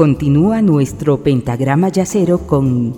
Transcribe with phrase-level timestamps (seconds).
[0.00, 2.94] continúa nuestro pentagrama yacero con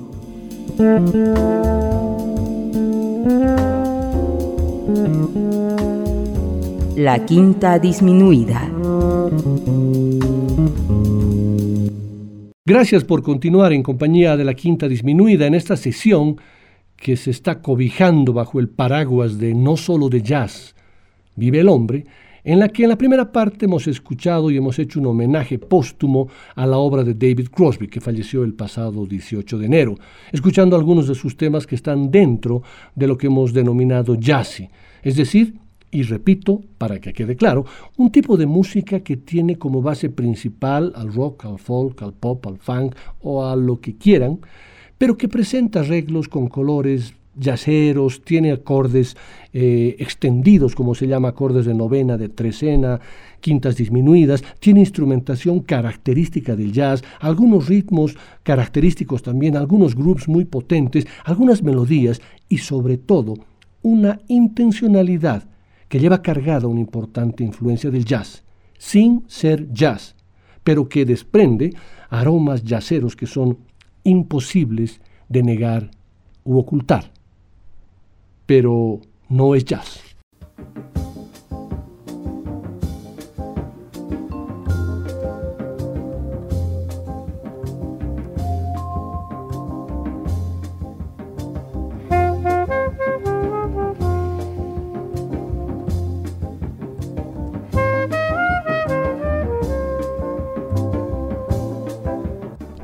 [6.95, 8.71] la quinta disminuida.
[12.65, 16.37] Gracias por continuar en compañía de la quinta disminuida en esta sesión
[16.95, 20.77] que se está cobijando bajo el paraguas de no solo de jazz,
[21.35, 22.07] vive el hombre,
[22.45, 26.29] en la que en la primera parte hemos escuchado y hemos hecho un homenaje póstumo
[26.55, 29.95] a la obra de David Crosby, que falleció el pasado 18 de enero,
[30.33, 32.63] escuchando algunos de sus temas que están dentro
[32.95, 34.69] de lo que hemos denominado jazzy,
[35.03, 35.55] es decir,
[35.95, 37.67] y repito, para que quede claro,
[37.99, 42.47] un tipo de música que tiene como base principal al rock, al folk, al pop,
[42.47, 44.41] al funk o a lo que quieran,
[44.97, 49.17] pero que presenta arreglos con colores yaceros, tiene acordes
[49.53, 53.01] eh, extendidos, como se llama, acordes de novena, de trecena,
[53.41, 61.07] quintas disminuidas, tiene instrumentación característica del jazz, algunos ritmos característicos también, algunos groups muy potentes,
[61.25, 63.35] algunas melodías y sobre todo
[63.83, 65.45] una intencionalidad
[65.89, 68.45] que lleva cargada una importante influencia del jazz,
[68.79, 70.15] sin ser jazz,
[70.65, 71.75] pero que desprende
[72.09, 73.59] aromas yaceros que son
[74.05, 75.91] imposibles de negar
[76.45, 77.12] u ocultar
[78.55, 79.01] pero
[79.31, 79.99] no es jazz.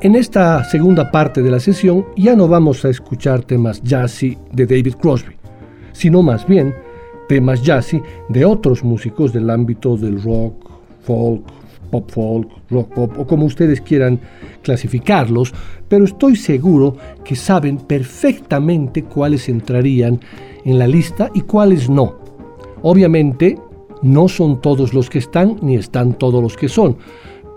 [0.01, 4.65] En esta segunda parte de la sesión ya no vamos a escuchar temas jazzy de
[4.65, 5.38] David Crosby
[5.99, 6.73] sino más bien
[7.27, 10.53] temas jazzy de otros músicos del ámbito del rock,
[11.01, 11.43] folk,
[11.91, 14.17] pop folk, rock pop o como ustedes quieran
[14.61, 15.53] clasificarlos,
[15.89, 20.21] pero estoy seguro que saben perfectamente cuáles entrarían
[20.63, 22.15] en la lista y cuáles no.
[22.81, 23.57] Obviamente,
[24.01, 26.95] no son todos los que están ni están todos los que son,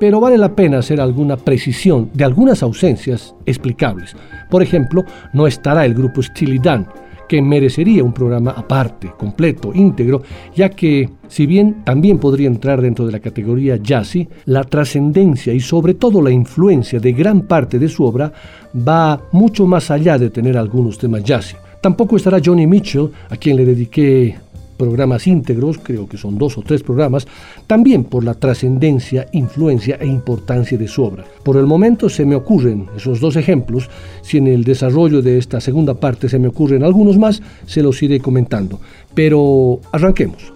[0.01, 4.17] pero vale la pena hacer alguna precisión de algunas ausencias explicables.
[4.51, 6.89] Por ejemplo, no estará el grupo Steely Dan,
[7.33, 10.21] que merecería un programa aparte, completo, íntegro,
[10.55, 15.61] ya que, si bien también podría entrar dentro de la categoría jazzy, la trascendencia y
[15.61, 18.31] sobre todo la influencia de gran parte de su obra
[18.77, 21.57] va mucho más allá de tener algunos temas jazzy.
[21.81, 24.37] Tampoco estará Johnny Mitchell, a quien le dediqué
[24.83, 27.29] programas íntegros, creo que son dos o tres programas,
[27.69, 31.25] también por la trascendencia, influencia e importancia de su obra.
[31.45, 33.89] Por el momento se me ocurren esos dos ejemplos,
[34.23, 38.03] si en el desarrollo de esta segunda parte se me ocurren algunos más, se los
[38.03, 38.81] iré comentando.
[39.15, 40.53] Pero arranquemos.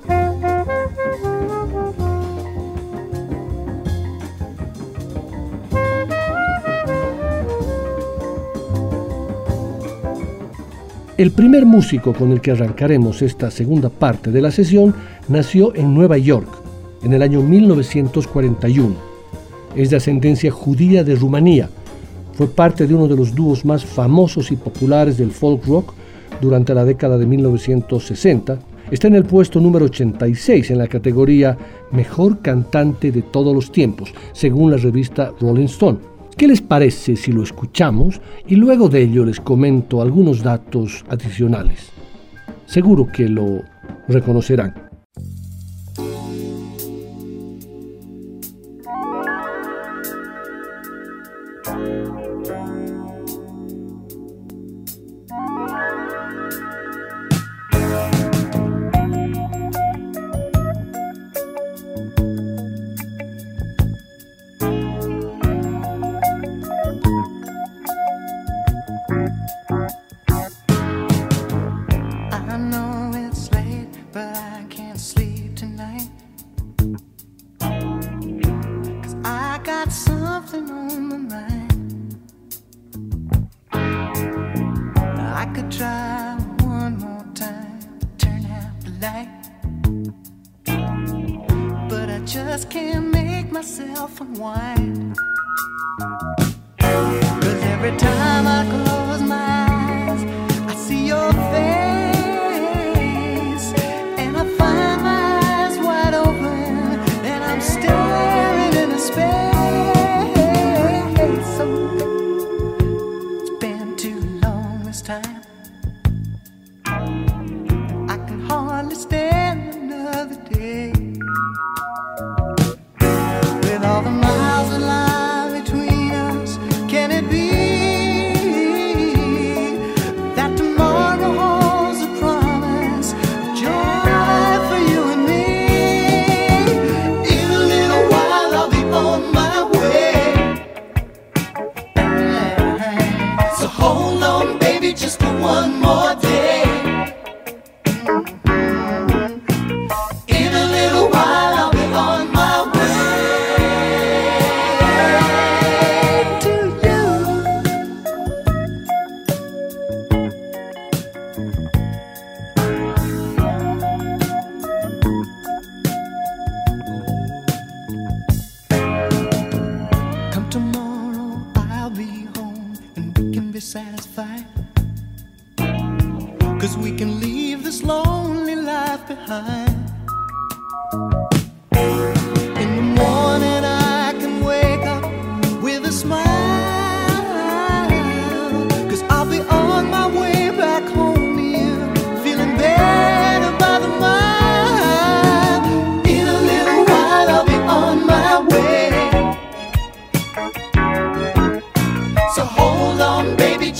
[11.18, 14.94] El primer músico con el que arrancaremos esta segunda parte de la sesión
[15.28, 16.46] nació en Nueva York
[17.02, 18.94] en el año 1941.
[19.74, 21.70] Es de ascendencia judía de Rumanía.
[22.34, 25.94] Fue parte de uno de los dúos más famosos y populares del folk rock
[26.42, 28.58] durante la década de 1960.
[28.90, 31.56] Está en el puesto número 86 en la categoría
[31.92, 36.15] Mejor cantante de todos los tiempos, según la revista Rolling Stone.
[36.36, 41.90] ¿Qué les parece si lo escuchamos y luego de ello les comento algunos datos adicionales?
[42.66, 43.62] Seguro que lo
[44.06, 44.85] reconocerán.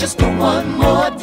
[0.07, 1.16] just one more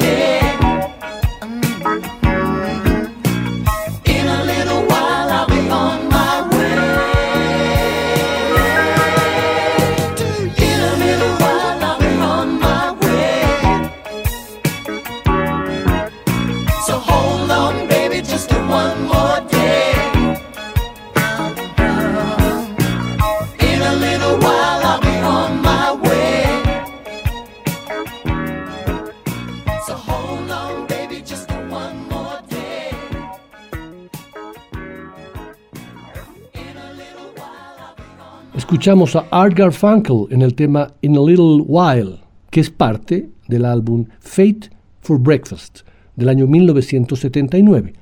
[38.84, 42.18] escuchamos a Art Garfunkel en el tema In a Little While,
[42.50, 44.68] que es parte del álbum Fate
[45.00, 45.80] for Breakfast
[46.16, 47.94] del año 1979.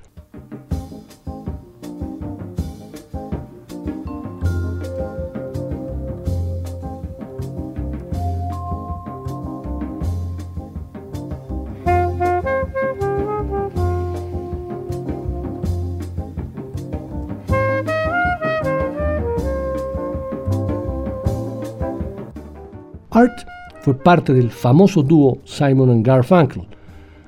[23.82, 26.62] Fue parte del famoso dúo Simon Garfunkel,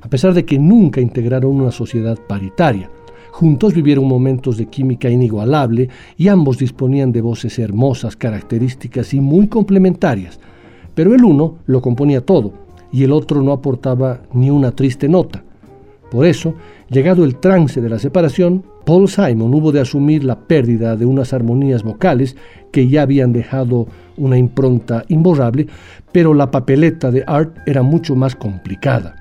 [0.01, 2.89] a pesar de que nunca integraron una sociedad paritaria.
[3.33, 9.49] Juntos vivieron momentos de química inigualable y ambos disponían de voces hermosas, características y muy
[9.49, 10.39] complementarias.
[10.95, 12.53] Pero el uno lo componía todo
[12.93, 15.43] y el otro no aportaba ni una triste nota.
[16.09, 16.55] Por eso,
[16.89, 21.33] llegado el trance de la separación, Paul Simon hubo de asumir la pérdida de unas
[21.33, 22.37] armonías vocales
[22.71, 25.67] que ya habían dejado una impronta imborrable,
[26.13, 29.17] pero la papeleta de Art era mucho más complicada.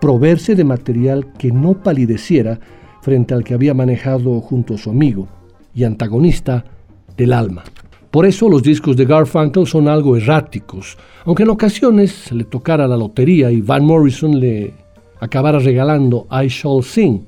[0.00, 2.58] Proverse de material que no palideciera
[3.02, 5.28] frente al que había manejado junto a su amigo
[5.74, 6.64] y antagonista
[7.16, 7.64] del alma.
[8.10, 12.96] Por eso los discos de Garfunkel son algo erráticos, aunque en ocasiones le tocara la
[12.96, 14.72] lotería y Van Morrison le
[15.20, 17.26] acabara regalando I Shall Sing.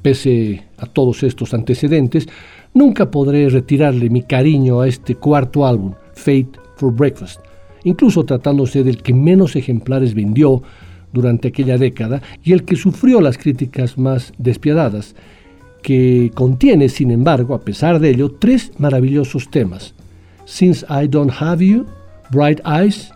[0.00, 2.26] Pese a todos estos antecedentes,
[2.72, 7.40] nunca podré retirarle mi cariño a este cuarto álbum, Fate for Breakfast,
[7.84, 10.62] incluso tratándose del que menos ejemplares vendió
[11.12, 15.14] durante aquella década y el que sufrió las críticas más despiadadas,
[15.82, 19.94] que contiene, sin embargo, a pesar de ello, tres maravillosos temas,
[20.44, 21.86] Since I Don't Have You,
[22.30, 23.10] Bright Eyes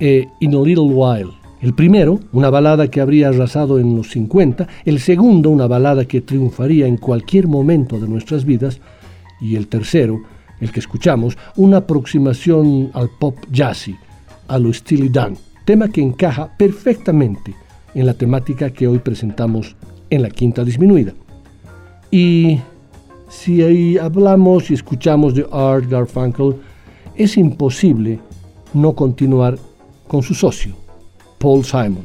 [0.00, 1.30] e In a Little While.
[1.62, 6.20] El primero, una balada que habría arrasado en los 50, el segundo, una balada que
[6.20, 8.80] triunfaría en cualquier momento de nuestras vidas,
[9.40, 10.20] y el tercero,
[10.64, 13.96] el que escuchamos, una aproximación al pop jazzy,
[14.48, 17.54] a lo Steely Dan, tema que encaja perfectamente
[17.94, 19.76] en la temática que hoy presentamos
[20.10, 21.12] en la quinta disminuida.
[22.10, 22.60] Y
[23.28, 26.56] si ahí hablamos y escuchamos de Art Garfunkel,
[27.16, 28.20] es imposible
[28.72, 29.58] no continuar
[30.08, 30.74] con su socio,
[31.38, 32.04] Paul Simon.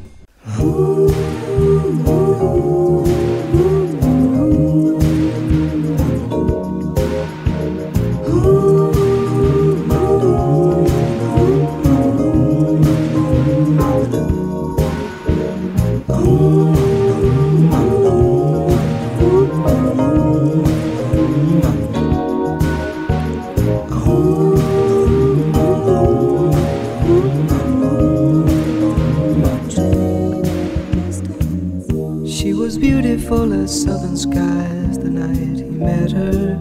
[33.69, 36.57] Southern skies the night he met her.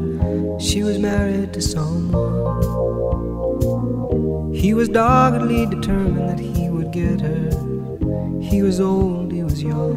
[0.60, 2.58] She was married to someone.
[4.54, 7.50] He was doggedly determined that he would get her.
[8.42, 9.96] He was old, he was young.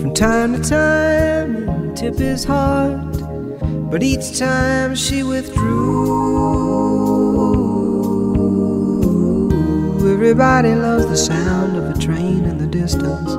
[0.00, 3.16] From time to time, he'd tip his heart,
[3.90, 6.83] but each time she withdrew.
[10.06, 13.30] Everybody loves the sound of a train in the distance.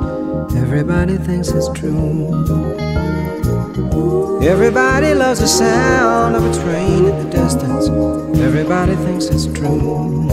[0.55, 2.31] Everybody thinks it's true.
[4.41, 7.87] Everybody loves the sound of a train in the distance.
[8.39, 10.27] Everybody thinks it's true.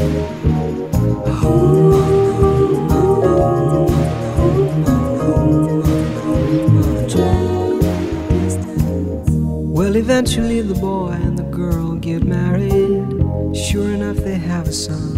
[9.71, 13.05] Well, eventually the boy and the girl get married.
[13.55, 15.12] Sure enough, they have a son.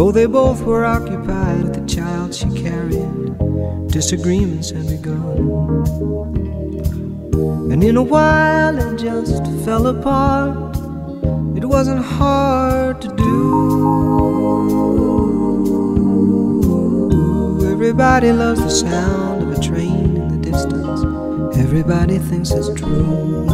[0.00, 3.36] Though they both were occupied, with the child she carried
[3.88, 5.26] disagreements had begun.
[7.70, 10.74] And in a while it just fell apart.
[11.54, 13.26] It wasn't hard to do.
[17.70, 21.04] Everybody loves the sound of a train in the distance.
[21.58, 23.50] Everybody thinks it's true.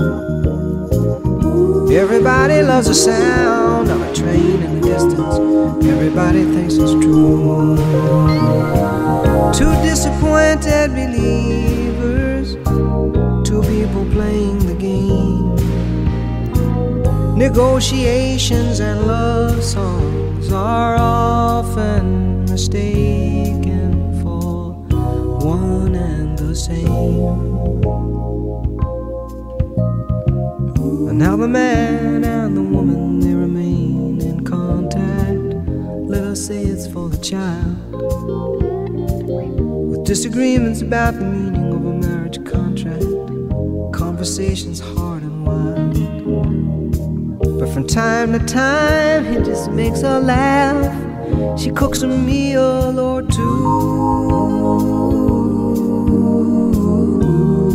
[1.90, 5.36] Everybody loves the sound of a train in the distance.
[5.84, 7.76] Everybody thinks it's true.
[9.58, 12.54] Two disappointed believers,
[13.48, 15.56] two people playing the game.
[17.36, 24.72] Negotiations and love songs are often mistaken for
[25.44, 27.56] one and the same.
[31.18, 33.15] Now the man and the woman
[37.30, 37.76] child.
[39.90, 43.04] With disagreements about the meaning of a marriage contract,
[43.92, 45.94] conversations hard and wild.
[47.58, 51.58] But from time to time, he just makes her laugh.
[51.58, 53.46] She cooks a meal or two.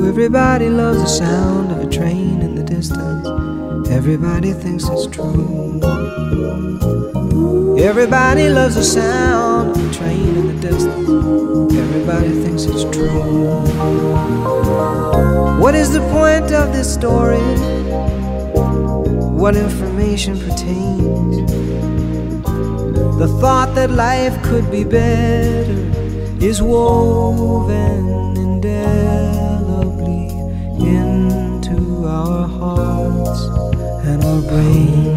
[0.07, 3.50] Everybody loves the sound of a train in the distance.
[3.91, 5.81] Everybody thinks it's true.
[7.77, 11.73] Everybody loves the sound of a train in the distance.
[11.75, 13.09] Everybody thinks it's true.
[15.59, 17.41] What is the point of this story?
[19.41, 21.51] What information pertains?
[23.19, 25.77] The thought that life could be better
[26.39, 29.00] is woven indelibly
[34.51, 35.10] and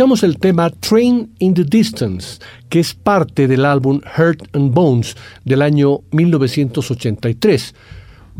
[0.00, 2.38] Escuchamos el tema Train in the Distance,
[2.70, 5.14] que es parte del álbum Heart and Bones
[5.44, 7.74] del año 1983.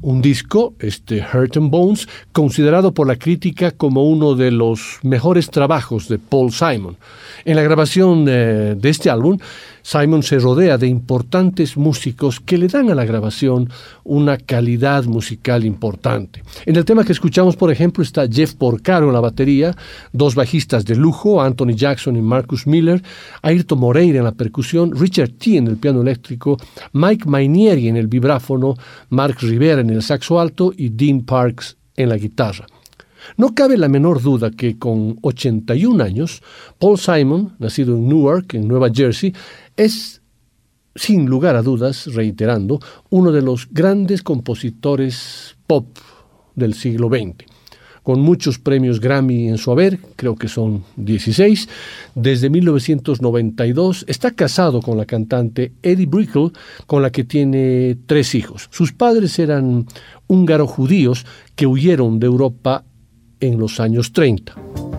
[0.00, 5.50] Un disco, este Heart and Bones, considerado por la crítica como uno de los mejores
[5.50, 6.96] trabajos de Paul Simon.
[7.44, 9.36] En la grabación eh, de este álbum,
[9.82, 13.68] Simon se rodea de importantes músicos que le dan a la grabación
[14.04, 16.42] una calidad musical importante.
[16.66, 19.74] En el tema que escuchamos, por ejemplo, está Jeff Porcaro en la batería,
[20.12, 23.02] dos bajistas de lujo, Anthony Jackson y Marcus Miller,
[23.42, 26.56] Ayrton Moreira en la percusión, Richard T en el piano eléctrico,
[26.92, 28.74] Mike Mainieri en el vibráfono,
[29.08, 32.66] Mark Rivera en el saxo alto y Dean Parks en la guitarra.
[33.36, 36.42] No cabe la menor duda que con 81 años,
[36.78, 39.34] Paul Simon, nacido en Newark, en Nueva Jersey,
[39.80, 40.20] es,
[40.94, 45.86] sin lugar a dudas, reiterando, uno de los grandes compositores pop
[46.54, 47.46] del siglo XX.
[48.02, 51.68] Con muchos premios Grammy en su haber, creo que son 16,
[52.14, 56.52] desde 1992 está casado con la cantante Eddie Brickell,
[56.86, 58.68] con la que tiene tres hijos.
[58.70, 59.86] Sus padres eran
[60.26, 62.84] húngaro judíos que huyeron de Europa
[63.38, 64.89] en los años 30.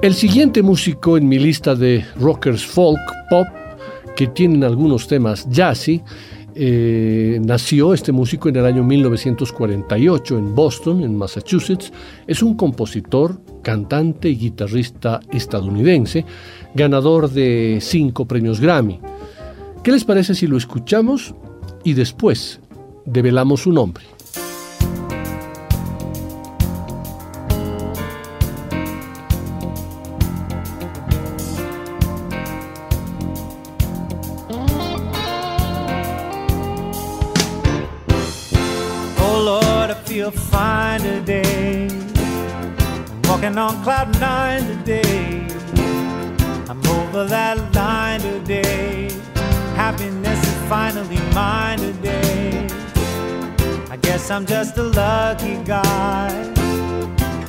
[0.00, 3.48] El siguiente músico en mi lista de rockers folk pop
[4.14, 6.02] que tienen algunos temas jazzy
[6.54, 11.92] eh, nació este músico en el año 1948 en Boston, en Massachusetts.
[12.28, 16.24] Es un compositor, cantante y guitarrista estadounidense,
[16.74, 19.00] ganador de cinco premios Grammy.
[19.82, 21.34] ¿Qué les parece si lo escuchamos
[21.82, 22.60] y después
[23.04, 24.04] develamos su nombre?
[43.82, 45.46] Cloud nine today.
[46.68, 49.10] I'm over that line today.
[49.74, 52.68] Happiness is finally mine today.
[53.90, 56.28] I guess I'm just a lucky guy.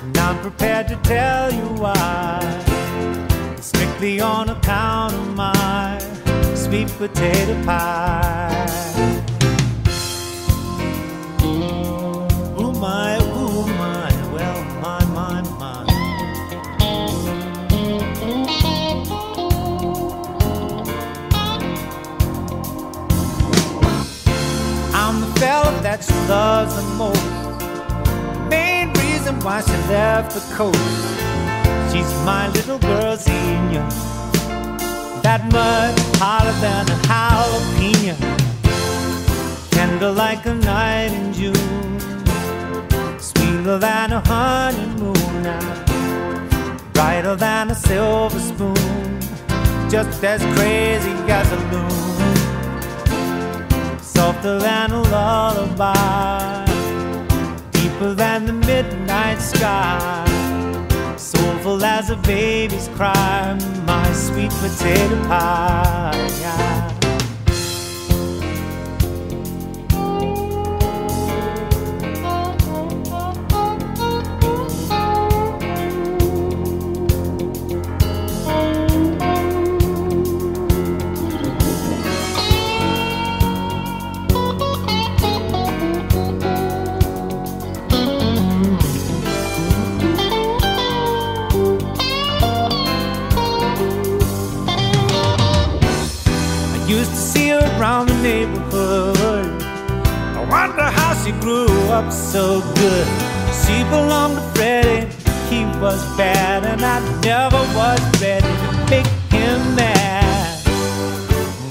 [0.04, 2.40] And I'm prepared to tell you why.
[3.60, 6.00] Strictly on account of my
[6.56, 8.66] sweet potato pie.
[11.44, 13.19] Ooh, my,
[26.82, 28.50] the most.
[28.50, 30.80] Main reason why she left the coast.
[31.92, 33.86] She's my little girl, senior.
[35.26, 38.16] That much hotter than a jalapeno.
[39.72, 42.00] Tender like a night in June.
[43.20, 45.44] Sweeter than a honeymoon.
[46.94, 49.20] Brighter than a silver spoon.
[49.90, 52.00] Just as crazy as a loon
[54.20, 56.69] softer than a lullaby,
[58.00, 60.26] deeper than the midnight sky,
[61.18, 66.99] soulful as a baby's cry, my sweet potato pie.
[98.00, 99.62] Around the neighborhood.
[100.38, 103.08] I wonder how she grew up so good.
[103.64, 105.08] She belonged to Freddie,
[105.50, 110.64] he was bad, and I never was ready to make him mad.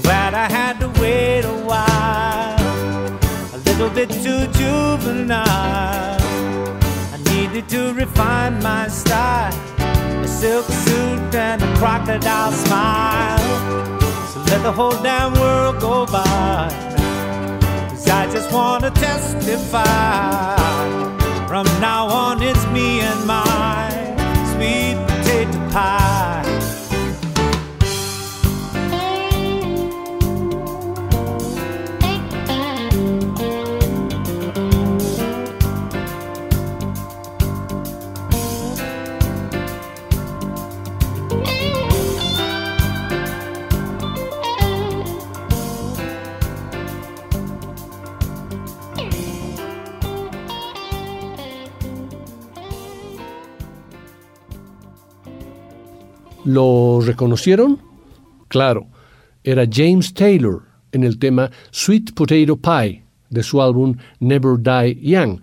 [0.03, 2.59] Glad I had to wait a while,
[3.53, 6.19] a little bit too juvenile.
[7.13, 13.98] I needed to refine my style, a silk suit and a crocodile smile.
[14.49, 16.69] Let the whole damn world go by.
[17.89, 20.55] Cause I just wanna testify.
[21.47, 23.89] From now on, it's me and my
[24.53, 26.38] sweet potato pie.
[56.49, 57.77] ¿Lo reconocieron?
[58.47, 58.87] Claro,
[59.43, 65.39] era James Taylor en el tema Sweet Potato Pie de su álbum Never Die Young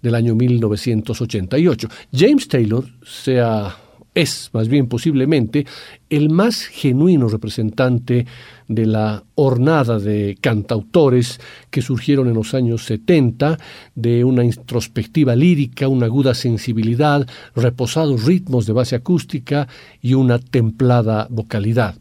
[0.00, 1.88] del año 1988.
[2.12, 3.76] James Taylor sea,
[4.14, 5.66] es más bien posiblemente
[6.08, 8.26] el más genuino representante
[8.68, 13.58] de la hornada de cantautores que surgieron en los años 70,
[13.94, 19.68] de una introspectiva lírica, una aguda sensibilidad, reposados ritmos de base acústica
[20.00, 21.96] y una templada vocalidad.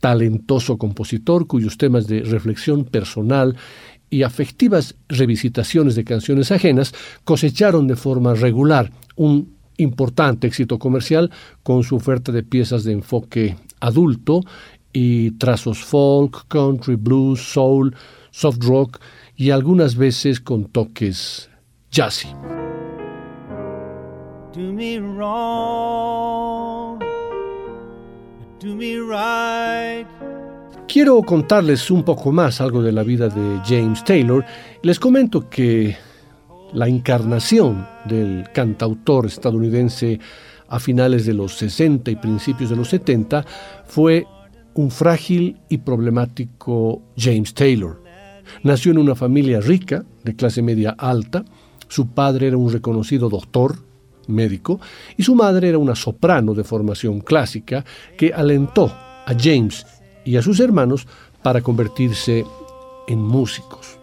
[0.00, 3.56] Talentoso compositor cuyos temas de reflexión personal
[4.10, 11.30] y afectivas revisitaciones de canciones ajenas cosecharon de forma regular un importante éxito comercial
[11.62, 14.40] con su oferta de piezas de enfoque adulto
[14.92, 17.94] y trazos folk, country, blues, soul,
[18.30, 19.00] soft rock
[19.36, 21.50] y algunas veces con toques
[21.90, 22.28] jazzy.
[24.54, 27.00] Do me wrong,
[28.60, 30.06] do me right.
[30.86, 34.44] Quiero contarles un poco más algo de la vida de James Taylor.
[34.82, 35.96] Les comento que
[36.74, 40.18] la encarnación del cantautor estadounidense
[40.68, 43.46] a finales de los 60 y principios de los 70
[43.86, 44.26] fue
[44.74, 48.02] un frágil y problemático James Taylor.
[48.64, 51.44] Nació en una familia rica, de clase media alta,
[51.88, 53.76] su padre era un reconocido doctor,
[54.26, 54.80] médico,
[55.16, 57.84] y su madre era una soprano de formación clásica
[58.16, 59.86] que alentó a James
[60.24, 61.06] y a sus hermanos
[61.42, 62.44] para convertirse
[63.06, 63.98] en músicos.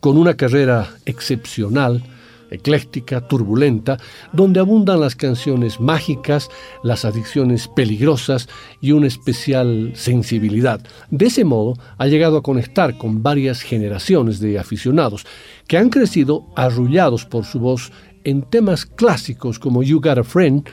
[0.00, 2.02] Con una carrera excepcional,
[2.50, 3.98] ecléctica, turbulenta,
[4.32, 6.48] donde abundan las canciones mágicas,
[6.82, 8.48] las adicciones peligrosas
[8.80, 10.80] y una especial sensibilidad.
[11.10, 15.26] De ese modo ha llegado a conectar con varias generaciones de aficionados
[15.66, 17.92] que han crecido arrullados por su voz
[18.24, 20.68] en temas clásicos como You Got a Friend,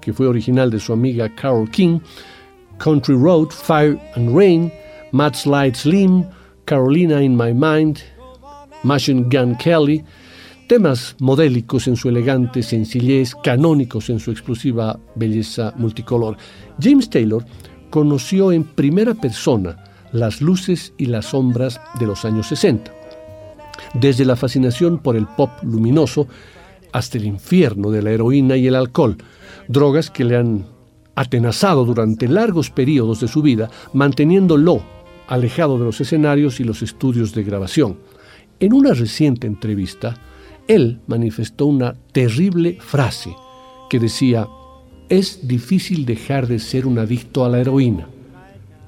[0.00, 2.00] que fue original de su amiga Carol King,
[2.78, 4.72] Country Road, Fire and Rain,
[5.12, 6.24] Mad Slide Slim,
[6.64, 7.98] Carolina in My Mind,
[8.82, 10.04] Machine Gun Kelly,
[10.66, 16.36] temas modélicos en su elegante sencillez, canónicos en su explosiva belleza multicolor.
[16.80, 17.44] James Taylor
[17.90, 19.76] conoció en primera persona
[20.12, 22.92] las luces y las sombras de los años 60.
[23.94, 26.26] Desde la fascinación por el pop luminoso
[26.92, 29.16] hasta el infierno de la heroína y el alcohol,
[29.68, 30.66] drogas que le han
[31.14, 34.82] atenazado durante largos periodos de su vida, manteniéndolo
[35.28, 37.98] alejado de los escenarios y los estudios de grabación.
[38.62, 40.14] En una reciente entrevista,
[40.68, 43.34] él manifestó una terrible frase
[43.90, 44.46] que decía,
[45.08, 48.06] es difícil dejar de ser un adicto a la heroína,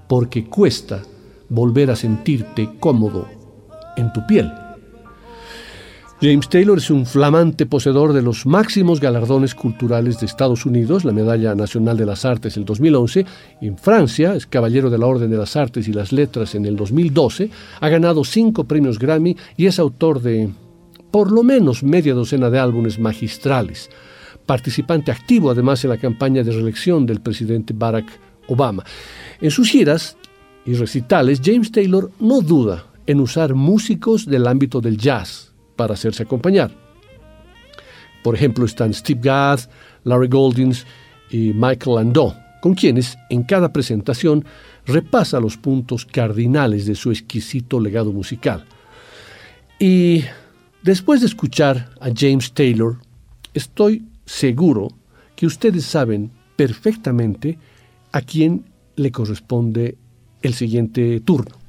[0.08, 1.02] porque cuesta
[1.48, 3.26] volver a sentirte cómodo
[3.96, 4.48] en tu piel.
[6.20, 11.12] James Taylor es un flamante poseedor de los máximos galardones culturales de Estados Unidos, la
[11.12, 13.26] Medalla Nacional de las Artes el 2011,
[13.60, 16.76] en Francia es Caballero de la Orden de las Artes y las Letras en el
[16.76, 17.50] 2012,
[17.80, 20.48] ha ganado cinco premios Grammy y es autor de
[21.10, 23.90] por lo menos media docena de álbumes magistrales,
[24.46, 28.06] participante activo además en la campaña de reelección del presidente Barack
[28.46, 28.84] Obama.
[29.40, 30.16] En sus giras
[30.64, 36.22] y recitales, James Taylor no duda en usar músicos del ámbito del jazz, para hacerse
[36.22, 36.70] acompañar.
[38.22, 39.60] Por ejemplo, están Steve Gadd,
[40.04, 40.86] Larry Goldings
[41.30, 44.44] y Michael Landau, con quienes en cada presentación
[44.86, 48.64] repasa los puntos cardinales de su exquisito legado musical.
[49.78, 50.24] Y
[50.82, 52.98] después de escuchar a James Taylor,
[53.52, 54.88] estoy seguro
[55.36, 57.58] que ustedes saben perfectamente
[58.12, 58.64] a quién
[58.96, 59.98] le corresponde
[60.40, 61.63] el siguiente turno.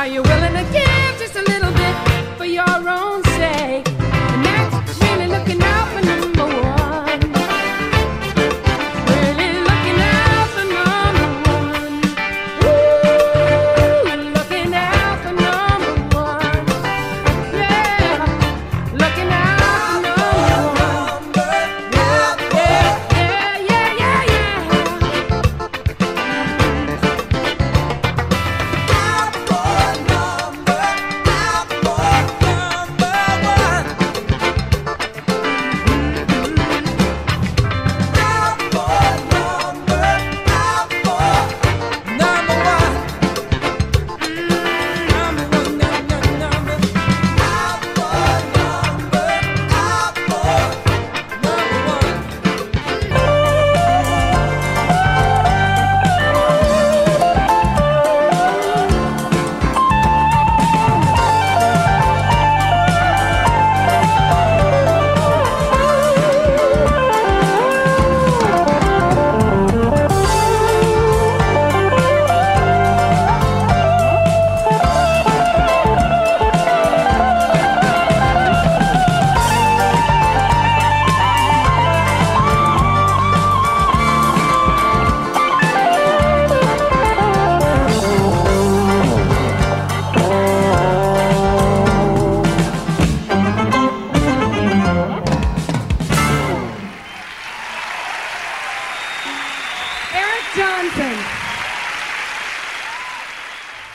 [0.00, 0.39] Are you willing?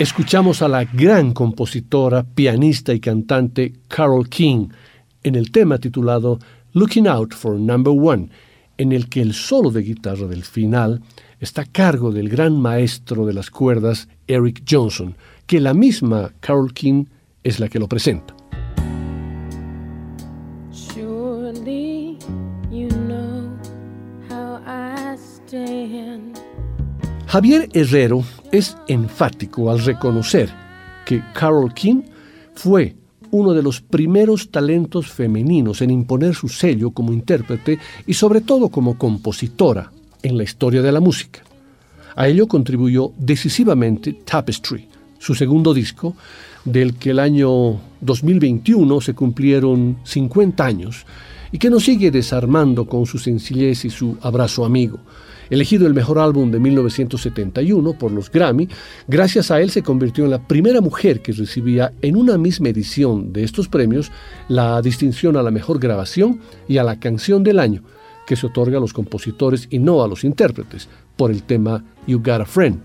[0.06, 4.68] Escuchamos a la gran compositora, pianista y cantante Carol King
[5.24, 6.38] en el tema titulado
[6.74, 8.30] Looking Out for Number One,
[8.78, 11.02] en el que el solo de guitarra del final
[11.40, 15.16] está a cargo del gran maestro de las cuerdas Eric Johnson,
[15.48, 17.06] que la misma Carol King
[17.44, 18.35] es la que lo presenta.
[27.36, 30.50] Javier Herrero es enfático al reconocer
[31.06, 32.04] que Carol King
[32.54, 32.96] fue
[33.30, 38.70] uno de los primeros talentos femeninos en imponer su sello como intérprete y sobre todo
[38.70, 39.92] como compositora
[40.24, 41.42] en la historia de la música.
[42.16, 44.88] A ello contribuyó decisivamente Tapestry,
[45.20, 46.16] su segundo disco,
[46.64, 51.06] del que el año 2021 se cumplieron 50 años
[51.52, 55.02] y que nos sigue desarmando con su sencillez y su abrazo amigo.
[55.50, 58.68] Elegido el mejor álbum de 1971 por los Grammy,
[59.08, 63.32] gracias a él se convirtió en la primera mujer que recibía en una misma edición
[63.32, 64.12] de estos premios
[64.48, 67.84] la distinción a la mejor grabación y a la canción del año,
[68.26, 72.18] que se otorga a los compositores y no a los intérpretes, por el tema You
[72.20, 72.80] Got a Friend.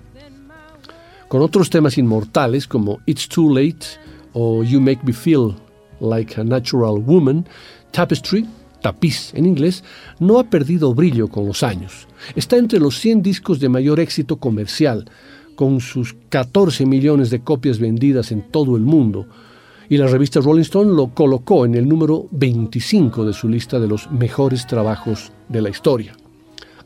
[1.28, 3.86] Con otros temas inmortales como It's Too Late
[4.32, 5.54] o You Make Me Feel
[6.00, 7.46] Like a Natural Woman,
[7.92, 8.46] Tapestry
[8.80, 9.84] tapiz en inglés,
[10.18, 12.08] no ha perdido brillo con los años.
[12.34, 15.10] Está entre los 100 discos de mayor éxito comercial,
[15.54, 19.26] con sus 14 millones de copias vendidas en todo el mundo,
[19.88, 23.88] y la revista Rolling Stone lo colocó en el número 25 de su lista de
[23.88, 26.14] los mejores trabajos de la historia.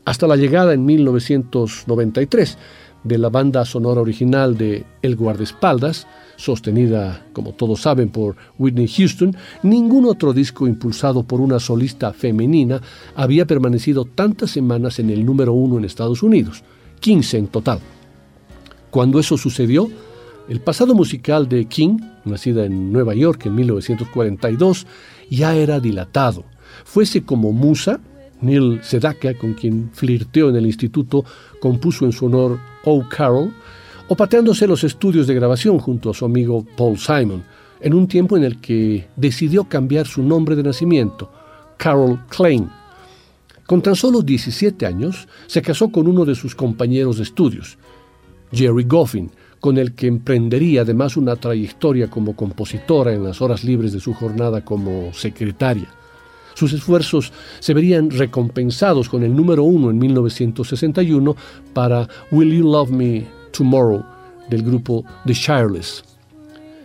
[0.05, 2.57] Hasta la llegada en 1993
[3.05, 9.35] de la banda sonora original de El guardaespaldas, sostenida, como todos saben, por Whitney Houston,
[9.63, 12.81] ningún otro disco impulsado por una solista femenina
[13.15, 16.63] había permanecido tantas semanas en el número uno en Estados Unidos,
[16.99, 17.79] 15 en total.
[18.89, 19.89] Cuando eso sucedió,
[20.49, 24.87] el pasado musical de King, nacida en Nueva York en 1942,
[25.29, 26.43] ya era dilatado.
[26.83, 27.99] Fuese como musa,
[28.41, 31.23] Neil Sedaka, con quien flirteó en el instituto,
[31.59, 33.53] compuso en su honor Oh Carol,
[34.07, 37.43] o pateándose los estudios de grabación junto a su amigo Paul Simon,
[37.81, 41.31] en un tiempo en el que decidió cambiar su nombre de nacimiento,
[41.77, 42.69] Carol Klein.
[43.65, 47.77] Con tan solo 17 años, se casó con uno de sus compañeros de estudios,
[48.51, 53.93] Jerry Goffin, con el que emprendería además una trayectoria como compositora en las horas libres
[53.93, 55.87] de su jornada como secretaria.
[56.55, 61.35] Sus esfuerzos se verían recompensados con el número uno en 1961
[61.73, 64.03] para Will You Love Me Tomorrow
[64.49, 66.03] del grupo The Shireless.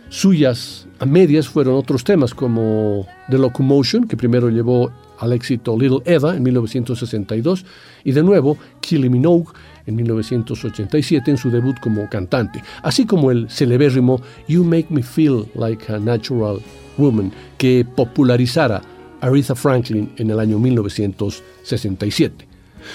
[0.09, 6.01] Suyas a medias fueron otros temas como The Locomotion, que primero llevó al éxito Little
[6.05, 7.65] Eva en 1962,
[8.03, 9.47] y de nuevo Killy Minogue
[9.85, 15.45] en 1987 en su debut como cantante, así como el celebérrimo You Make Me Feel
[15.55, 16.59] Like a Natural
[16.97, 18.81] Woman, que popularizara
[19.21, 22.47] Aretha Franklin en el año 1967.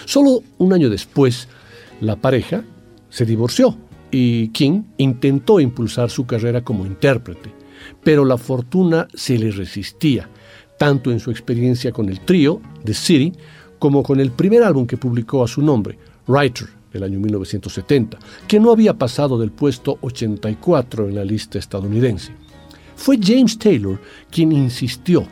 [0.05, 1.49] Solo un año después,
[2.01, 2.65] la pareja
[3.09, 3.77] se divorció
[4.11, 7.51] y King intentó impulsar su carrera como intérprete,
[8.03, 10.29] pero la fortuna se le resistía,
[10.79, 13.33] tanto en su experiencia con el trío, The City,
[13.79, 18.59] como con el primer álbum que publicó a su nombre, Writer, del año 1970, que
[18.59, 22.33] no había pasado del puesto 84 en la lista estadounidense.
[22.97, 25.27] Fue James Taylor quien insistió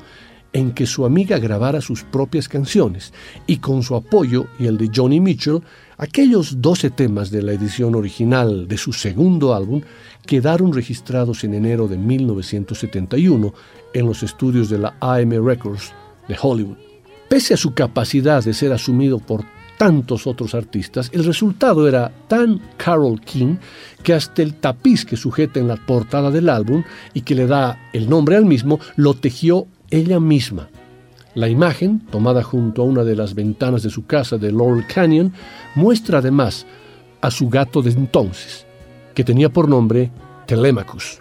[0.55, 3.13] en que su amiga grabara sus propias canciones
[3.47, 5.61] y con su apoyo y el de Johnny Mitchell
[5.97, 9.81] Aquellos 12 temas de la edición original de su segundo álbum
[10.27, 13.55] quedaron registrados en enero de 1971
[13.93, 15.93] en los estudios de la AM Records
[16.27, 16.77] de Hollywood.
[17.29, 19.45] Pese a su capacidad de ser asumido por
[19.79, 23.57] tantos otros artistas, el resultado era tan Carol King
[24.03, 27.91] que hasta el tapiz que sujeta en la portada del álbum y que le da
[27.93, 30.69] el nombre al mismo, lo tejió ella misma.
[31.35, 35.33] La imagen, tomada junto a una de las ventanas de su casa de Laurel Canyon,
[35.75, 36.67] muestra además
[37.21, 38.67] a su gato de entonces,
[39.15, 40.11] que tenía por nombre
[40.47, 41.21] Telemachus.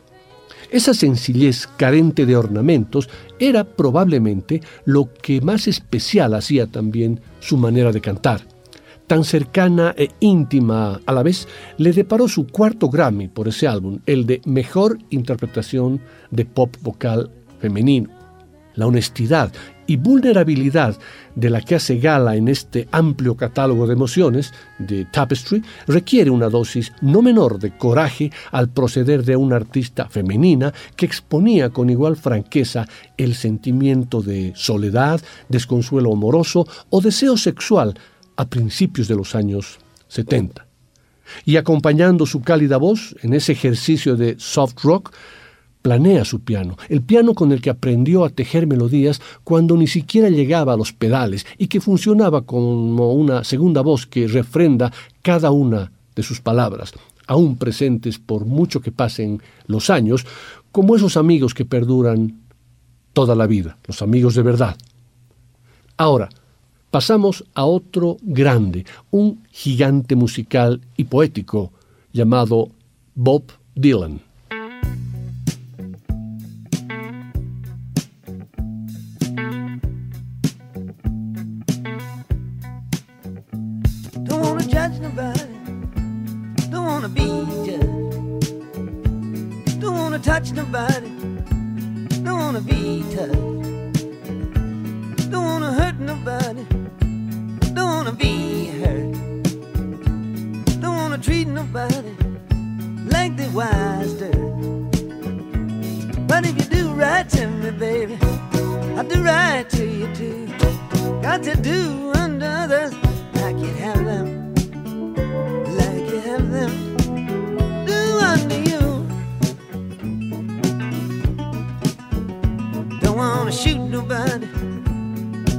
[0.70, 7.92] Esa sencillez carente de ornamentos era probablemente lo que más especial hacía también su manera
[7.92, 8.42] de cantar.
[9.08, 11.48] Tan cercana e íntima a la vez,
[11.78, 17.30] le deparó su cuarto Grammy por ese álbum, el de Mejor Interpretación de Pop Vocal
[17.60, 18.10] Femenino.
[18.76, 19.52] La honestidad
[19.86, 20.98] y vulnerabilidad
[21.36, 26.50] de la que hace gala en este amplio catálogo de emociones de Tapestry requiere una
[26.50, 32.16] dosis no menor de coraje al proceder de una artista femenina que exponía con igual
[32.16, 37.94] franqueza el sentimiento de soledad, desconsuelo amoroso o deseo sexual
[38.36, 40.66] a principios de los años 70.
[41.46, 45.14] Y acompañando su cálida voz en ese ejercicio de soft rock,
[45.84, 50.30] planea su piano, el piano con el que aprendió a tejer melodías cuando ni siquiera
[50.30, 54.92] llegaba a los pedales y que funcionaba como una segunda voz que refrenda
[55.22, 56.94] cada una de sus palabras,
[57.28, 60.26] aún presentes por mucho que pasen los años,
[60.72, 62.40] como esos amigos que perduran
[63.12, 64.78] toda la vida, los amigos de verdad.
[65.98, 66.30] Ahora,
[66.92, 71.74] pasamos a otro grande, un gigante musical y poético
[72.14, 72.70] llamado
[73.16, 73.44] Bob
[73.76, 74.22] Dylan.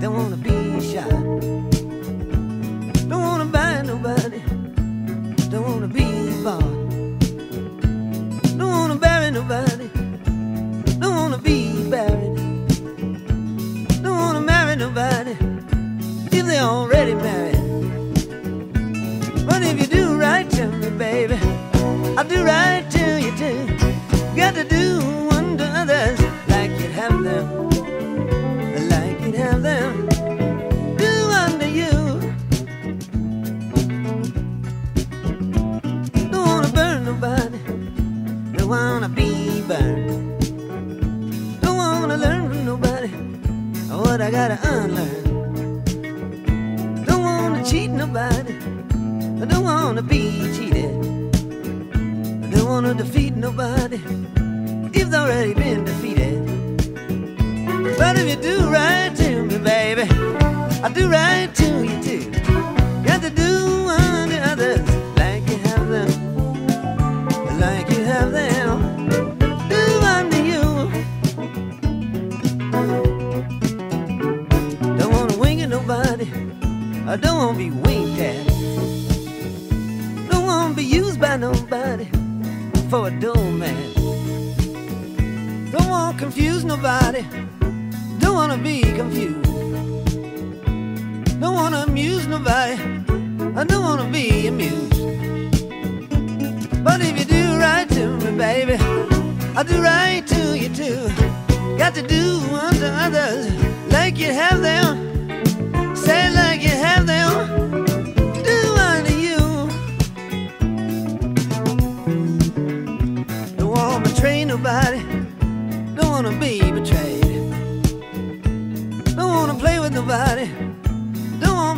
[0.04, 0.33] Don't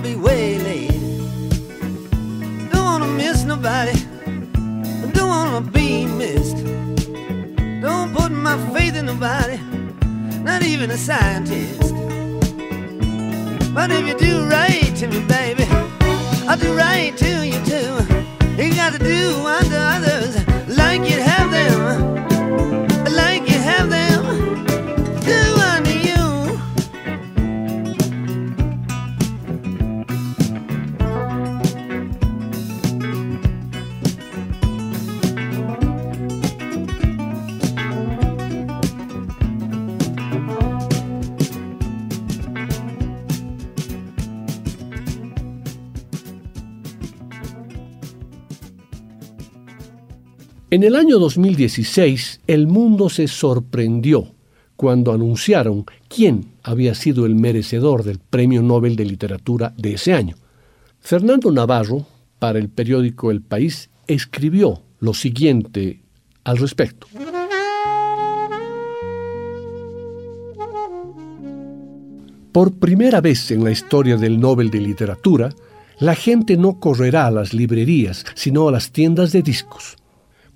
[0.07, 1.01] be waylaid.
[2.71, 3.97] Don't wanna miss nobody.
[5.17, 6.59] Don't wanna be missed.
[7.87, 9.59] Don't put my faith in nobody,
[10.49, 11.93] not even a scientist.
[13.75, 15.67] But if you do right to me, baby,
[16.49, 17.93] I'll do right to you too.
[18.63, 19.23] You got to do
[19.57, 20.33] unto others
[20.83, 21.86] like you have them,
[50.69, 54.35] En el año 2016, el mundo se sorprendió
[54.75, 60.35] cuando anunciaron quién había sido el merecedor del Premio Nobel de Literatura de ese año.
[60.99, 62.05] Fernando Navarro,
[62.41, 66.01] para el periódico El País, escribió lo siguiente
[66.43, 67.07] al respecto.
[72.51, 75.55] Por primera vez en la historia del Nobel de Literatura,
[76.01, 79.97] la gente no correrá a las librerías, sino a las tiendas de discos.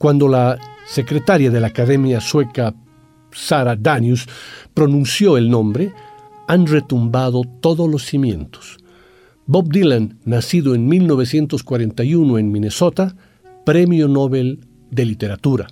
[0.00, 2.74] Cuando la secretaria de la Academia Sueca,
[3.32, 4.26] Sara Danius,
[4.72, 5.92] pronunció el nombre,
[6.48, 8.78] han retumbado todos los cimientos.
[9.44, 13.14] Bob Dylan, nacido en 1941 en Minnesota,
[13.66, 15.68] Premio Nobel de Literatura.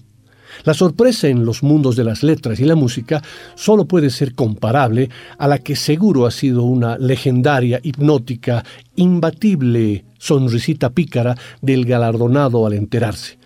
[0.63, 3.23] La sorpresa en los mundos de las letras y la música
[3.55, 5.09] solo puede ser comparable
[5.39, 8.63] a la que seguro ha sido una legendaria, hipnótica,
[8.95, 13.39] imbatible sonrisita pícara del galardonado al enterarse.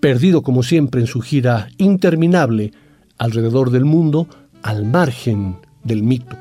[0.00, 2.72] Perdido como siempre en su gira interminable
[3.18, 4.28] alrededor del mundo,
[4.62, 6.36] al margen del mito.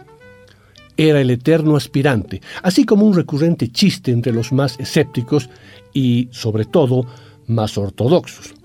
[0.97, 5.49] Era el eterno aspirante, así como un recurrente chiste entre los más escépticos
[5.93, 7.05] y, sobre todo,
[7.47, 8.55] más ortodoxos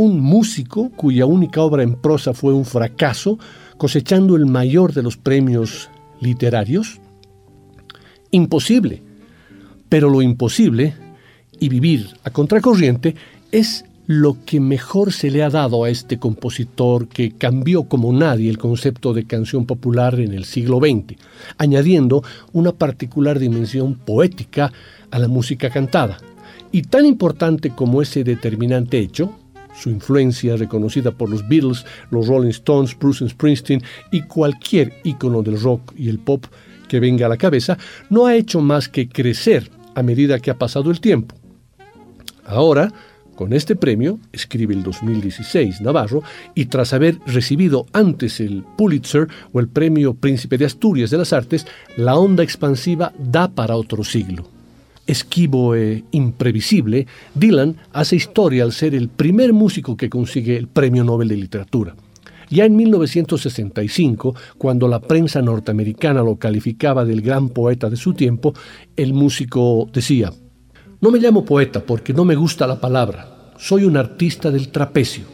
[0.00, 3.38] un músico cuya única obra en prosa fue un fracaso,
[3.76, 5.90] cosechando el mayor de los premios
[6.20, 7.00] literarios?
[8.30, 9.02] Imposible.
[9.90, 10.94] Pero lo imposible,
[11.58, 13.14] y vivir a contracorriente,
[13.52, 18.50] es lo que mejor se le ha dado a este compositor que cambió como nadie
[18.50, 21.16] el concepto de canción popular en el siglo XX,
[21.58, 24.72] añadiendo una particular dimensión poética
[25.12, 26.18] a la música cantada.
[26.72, 29.32] Y tan importante como ese determinante hecho,
[29.80, 33.80] su influencia reconocida por los Beatles, los Rolling Stones, Bruce Springsteen
[34.10, 36.46] y cualquier ícono del rock y el pop
[36.88, 40.58] que venga a la cabeza, no ha hecho más que crecer a medida que ha
[40.58, 41.36] pasado el tiempo.
[42.44, 42.92] Ahora,
[43.40, 46.22] con este premio, escribe el 2016 Navarro,
[46.54, 51.32] y tras haber recibido antes el Pulitzer o el Premio Príncipe de Asturias de las
[51.32, 51.66] Artes,
[51.96, 54.44] la onda expansiva da para otro siglo
[55.06, 61.02] esquivo e imprevisible, Dylan hace historia al ser el primer músico que consigue el Premio
[61.02, 61.96] Nobel de Literatura.
[62.50, 68.52] Ya en 1965, cuando la prensa norteamericana lo calificaba del gran poeta de su tiempo,
[68.96, 70.30] el músico decía,
[71.00, 75.24] no me llamo poeta porque no me gusta la palabra, soy un artista del trapecio.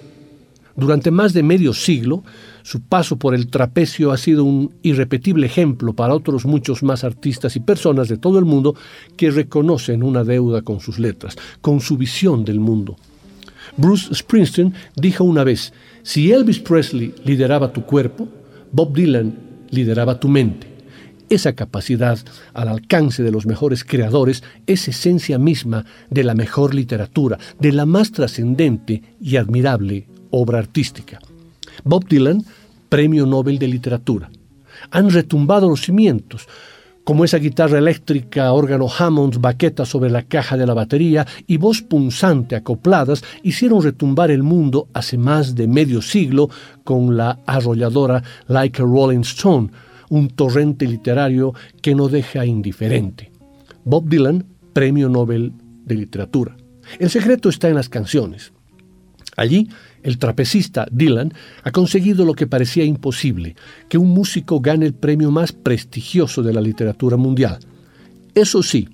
[0.76, 2.22] Durante más de medio siglo,
[2.62, 7.56] su paso por el trapecio ha sido un irrepetible ejemplo para otros muchos más artistas
[7.56, 8.74] y personas de todo el mundo
[9.16, 12.96] que reconocen una deuda con sus letras, con su visión del mundo.
[13.76, 18.28] Bruce Springsteen dijo una vez, si Elvis Presley lideraba tu cuerpo,
[18.70, 19.34] Bob Dylan
[19.70, 20.75] lideraba tu mente.
[21.28, 22.18] Esa capacidad
[22.54, 27.84] al alcance de los mejores creadores es esencia misma de la mejor literatura, de la
[27.84, 31.18] más trascendente y admirable obra artística.
[31.84, 32.44] Bob Dylan,
[32.88, 34.30] Premio Nobel de Literatura.
[34.90, 36.46] Han retumbado los cimientos,
[37.02, 41.82] como esa guitarra eléctrica, órgano Hammond, baqueta sobre la caja de la batería y voz
[41.82, 46.50] punzante acopladas hicieron retumbar el mundo hace más de medio siglo
[46.82, 49.70] con la arrolladora Like a Rolling Stone,
[50.08, 53.30] un torrente literario que no deja indiferente.
[53.84, 55.52] Bob Dylan, Premio Nobel
[55.84, 56.56] de Literatura.
[56.98, 58.52] El secreto está en las canciones.
[59.36, 59.68] Allí
[60.02, 63.56] el trapecista Dylan ha conseguido lo que parecía imposible,
[63.88, 67.58] que un músico gane el premio más prestigioso de la literatura mundial.
[68.34, 68.88] Eso sí,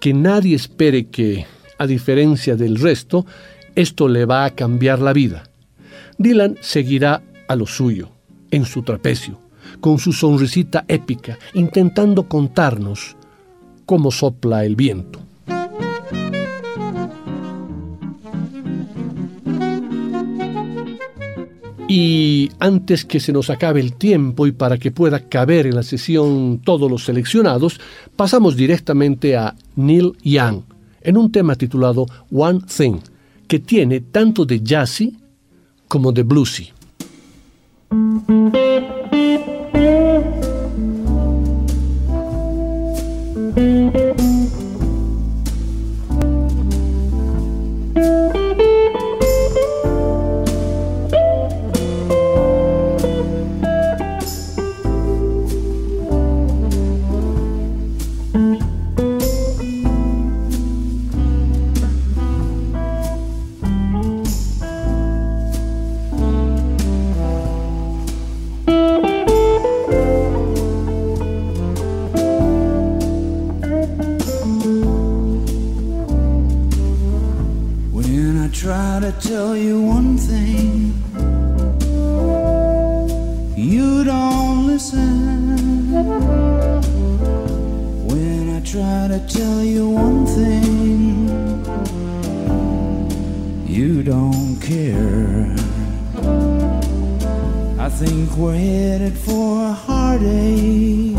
[0.00, 1.46] que nadie espere que,
[1.78, 3.26] a diferencia del resto,
[3.74, 5.50] esto le va a cambiar la vida.
[6.18, 8.08] Dylan seguirá a lo suyo,
[8.50, 9.38] en su trapecio,
[9.80, 13.16] con su sonrisita épica, intentando contarnos
[13.84, 15.20] cómo sopla el viento.
[21.88, 25.84] Y antes que se nos acabe el tiempo y para que pueda caber en la
[25.84, 27.80] sesión todos los seleccionados,
[28.16, 30.62] pasamos directamente a Neil Young
[31.00, 32.98] en un tema titulado One Thing,
[33.46, 35.16] que tiene tanto de jazzy
[35.86, 36.72] como de bluesy.
[39.76, 40.36] thank
[47.96, 48.35] you.
[79.06, 80.92] gotta tell you one thing.
[83.56, 85.92] You don't listen.
[88.08, 91.28] When I try to tell you one thing
[93.66, 95.54] You don't care.
[97.78, 101.14] I think we're headed for a heartache.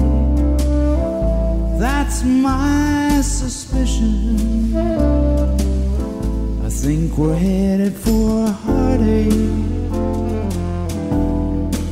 [1.79, 4.96] That's my suspicion
[6.81, 9.33] think we're headed for a heartache.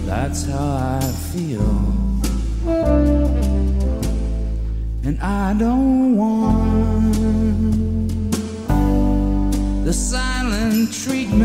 [0.05, 1.71] That's how I feel.
[5.03, 7.15] And I don't want
[9.86, 11.44] the silent treatment.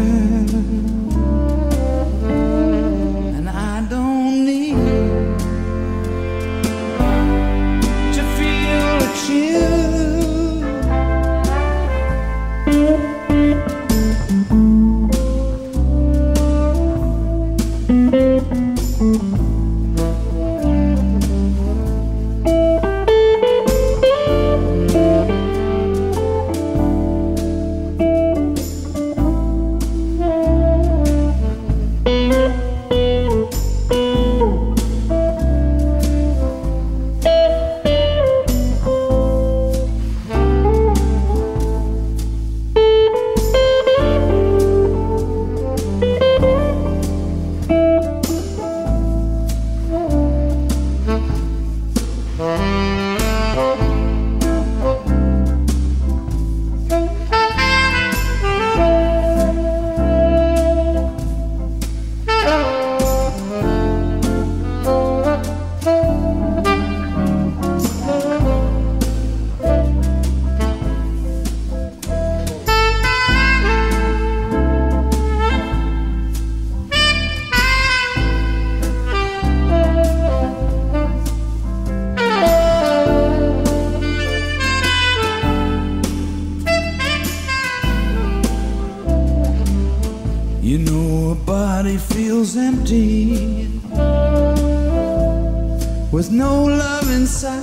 [96.12, 97.60] With no love inside.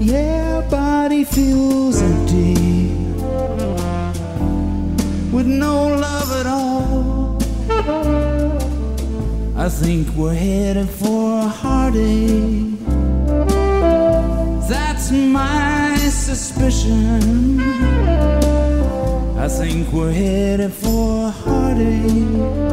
[0.00, 2.54] Yeah, body feels empty
[5.32, 7.38] with no love at all.
[9.56, 12.78] I think we're headed for a heartache.
[14.68, 17.60] That's my suspicion.
[19.38, 22.72] I think we're headed for a heartache.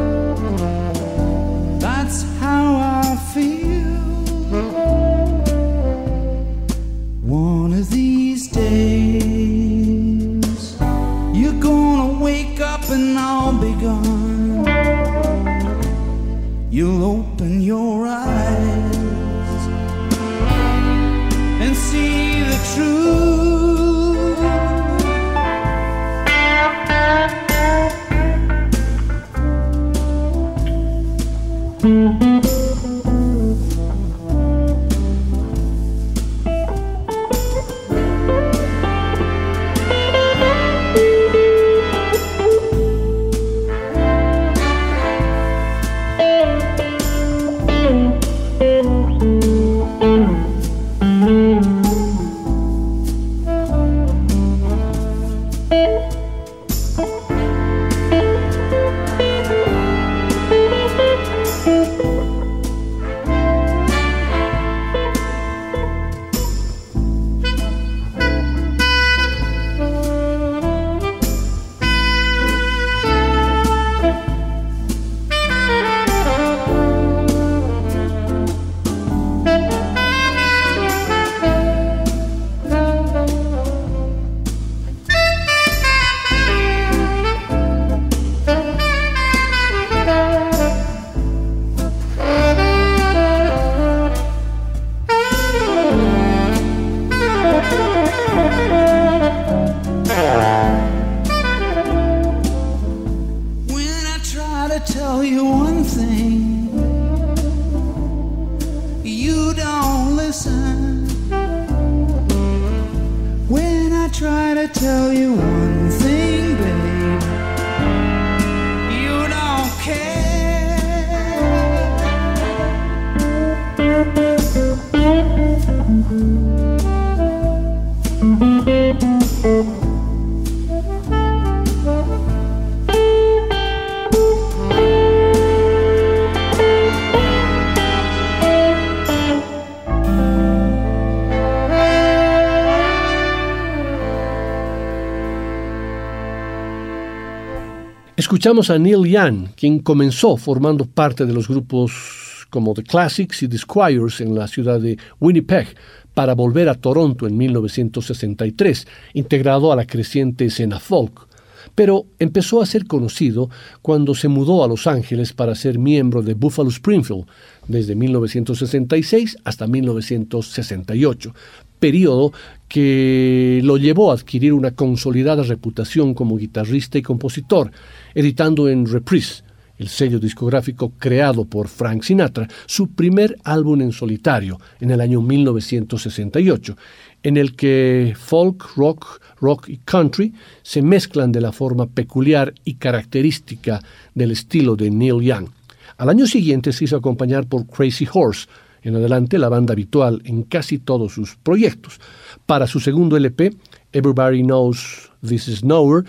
[148.40, 153.48] Escuchamos a Neil Young, quien comenzó formando parte de los grupos como The Classics y
[153.48, 155.76] The Squires en la ciudad de Winnipeg,
[156.14, 161.28] para volver a Toronto en 1963, integrado a la creciente escena folk.
[161.74, 163.50] Pero empezó a ser conocido
[163.82, 167.26] cuando se mudó a Los Ángeles para ser miembro de Buffalo Springfield
[167.68, 171.34] desde 1966 hasta 1968,
[171.78, 172.32] periodo
[172.68, 177.70] que lo llevó a adquirir una consolidada reputación como guitarrista y compositor,
[178.14, 179.42] editando en Reprise,
[179.80, 185.22] el sello discográfico creado por Frank Sinatra, su primer álbum en solitario en el año
[185.22, 186.76] 1968,
[187.22, 192.74] en el que folk, rock, rock y country se mezclan de la forma peculiar y
[192.74, 193.80] característica
[194.14, 195.48] del estilo de Neil Young.
[195.96, 198.48] Al año siguiente se hizo acompañar por Crazy Horse,
[198.82, 202.00] en adelante la banda habitual en casi todos sus proyectos.
[202.46, 203.54] Para su segundo LP,
[203.92, 206.06] Everybody Knows This Is Nowhere,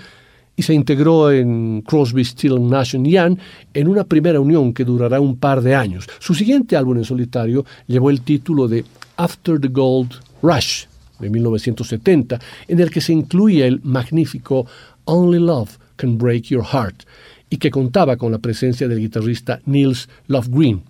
[0.61, 3.37] se integró en Crosby, Still Nash Young
[3.73, 6.07] en una primera unión que durará un par de años.
[6.19, 8.83] Su siguiente álbum en solitario llevó el título de
[9.17, 10.85] After the Gold Rush
[11.19, 14.65] de 1970, en el que se incluía el magnífico
[15.05, 17.03] Only Love Can Break Your Heart
[17.49, 20.83] y que contaba con la presencia del guitarrista Niels Green.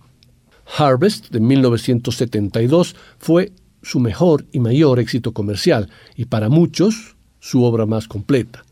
[0.78, 3.52] Harvest de 1972 fue
[3.82, 8.64] su mejor y mayor éxito comercial y para muchos su obra más completa.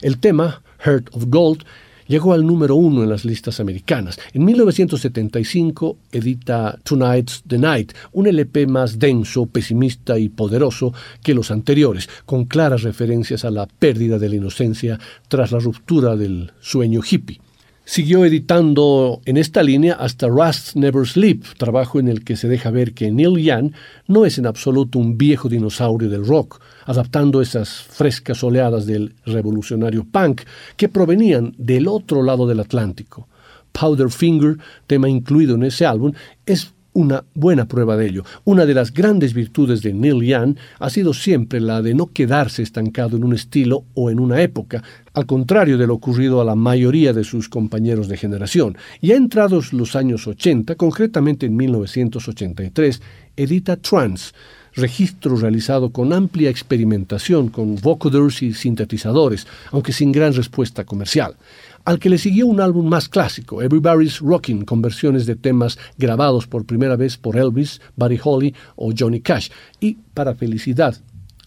[0.00, 1.64] El tema, Heart of Gold,
[2.08, 4.18] llegó al número uno en las listas americanas.
[4.32, 11.50] En 1975 edita Tonight's the Night, un LP más denso, pesimista y poderoso que los
[11.50, 17.00] anteriores, con claras referencias a la pérdida de la inocencia tras la ruptura del sueño
[17.08, 17.40] hippie.
[17.84, 22.70] Siguió editando en esta línea hasta Rust Never Sleep, trabajo en el que se deja
[22.70, 23.72] ver que Neil Young
[24.06, 30.04] no es en absoluto un viejo dinosaurio del rock, adaptando esas frescas oleadas del revolucionario
[30.04, 30.42] punk
[30.76, 33.26] que provenían del otro lado del Atlántico.
[33.72, 36.12] Powder Finger, tema incluido en ese álbum,
[36.46, 38.24] es una buena prueba de ello.
[38.44, 42.62] Una de las grandes virtudes de Neil Young ha sido siempre la de no quedarse
[42.62, 44.82] estancado en un estilo o en una época,
[45.14, 48.76] al contrario de lo ocurrido a la mayoría de sus compañeros de generación.
[49.00, 53.00] Y entrados los años 80, concretamente en 1983,
[53.36, 54.32] edita Trance,
[54.74, 61.36] registro realizado con amplia experimentación con vocoders y sintetizadores, aunque sin gran respuesta comercial
[61.84, 66.46] al que le siguió un álbum más clásico, Everybody's Rocking, con versiones de temas grabados
[66.46, 70.96] por primera vez por Elvis, Buddy Holly o Johnny Cash, y para felicidad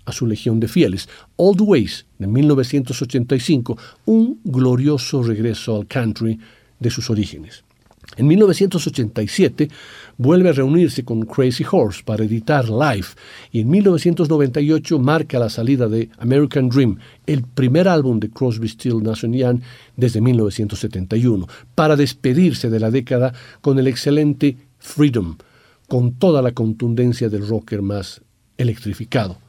[0.05, 6.39] a su legión de fieles, Old Ways, de 1985, un glorioso regreso al country
[6.79, 7.63] de sus orígenes.
[8.17, 9.69] En 1987
[10.17, 13.15] vuelve a reunirse con Crazy Horse para editar Life
[13.51, 19.03] y en 1998 marca la salida de American Dream, el primer álbum de Crosby, Still
[19.03, 19.61] Nash Young
[19.95, 25.37] desde 1971, para despedirse de la década con el excelente Freedom,
[25.87, 28.21] con toda la contundencia del rocker más
[28.57, 29.44] electrificado.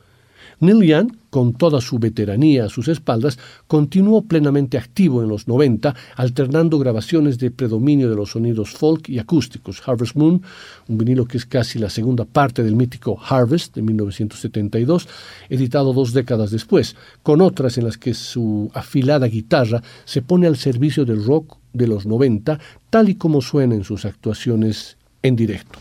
[0.59, 5.95] Neil Young, con toda su veteranía a sus espaldas, continuó plenamente activo en los 90,
[6.17, 9.83] alternando grabaciones de predominio de los sonidos folk y acústicos.
[9.87, 10.41] Harvest Moon,
[10.89, 15.09] un vinilo que es casi la segunda parte del mítico Harvest de 1972,
[15.51, 20.57] editado dos décadas después, con otras en las que su afilada guitarra se pone al
[20.57, 25.79] servicio del rock de los 90, tal y como suena en sus actuaciones en directo.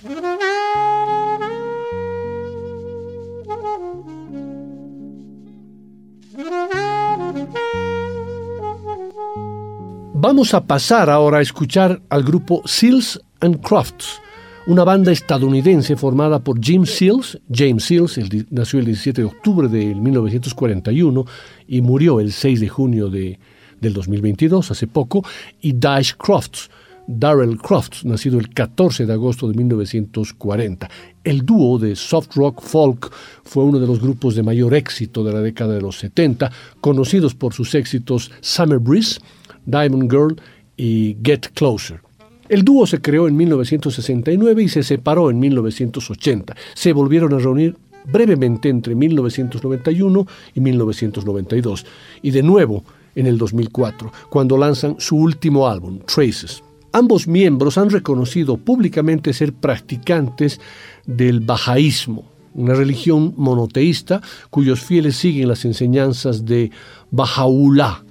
[10.28, 14.20] Vamos a pasar ahora a escuchar al grupo Seals and Crofts,
[14.66, 17.40] una banda estadounidense formada por Jim Seals.
[17.54, 18.20] James Seals
[18.50, 21.26] nació el 17 de octubre de 1941
[21.68, 23.38] y murió el 6 de junio de,
[23.80, 25.24] del 2022, hace poco,
[25.62, 26.72] y Dash Crofts.
[27.08, 30.90] Darrell Crofts, nacido el 14 de agosto de 1940.
[31.24, 33.12] El dúo de soft rock folk
[33.44, 36.52] fue uno de los grupos de mayor éxito de la década de los 70,
[36.82, 39.20] conocidos por sus éxitos Summer Breeze,
[39.66, 40.42] Diamond Girl
[40.78, 42.02] y Get Closer.
[42.48, 46.56] El dúo se creó en 1969 y se separó en 1980.
[46.76, 51.86] Se volvieron a reunir brevemente entre 1991 y 1992
[52.22, 52.84] y de nuevo
[53.16, 56.62] en el 2004, cuando lanzan su último álbum, Traces.
[56.92, 60.62] Ambos miembros han reconocido públicamente ser practicantes
[61.06, 66.72] del bajaísmo, una religión monoteísta cuyos fieles siguen las enseñanzas de
[67.12, 68.05] Bahá'u'lláh,